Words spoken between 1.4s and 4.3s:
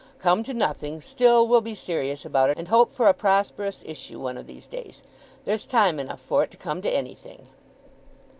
we'll be serious about it, and hope for a prosperous issue